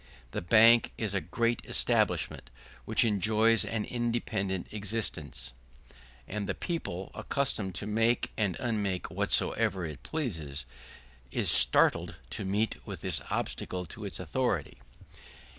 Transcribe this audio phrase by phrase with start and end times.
[0.31, 2.49] The Bank is a great establishment
[2.85, 5.53] which enjoys an independent existence,
[6.27, 10.65] and the people, accustomed to make and unmake whatsoever it pleases,
[11.31, 14.79] is startled to meet with this obstacle to its authority.